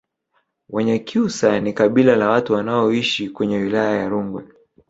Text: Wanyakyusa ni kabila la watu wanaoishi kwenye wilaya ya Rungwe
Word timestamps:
Wanyakyusa 0.69 1.59
ni 1.59 1.73
kabila 1.73 2.15
la 2.15 2.29
watu 2.29 2.53
wanaoishi 2.53 3.29
kwenye 3.29 3.57
wilaya 3.57 3.97
ya 3.99 4.09
Rungwe 4.09 4.43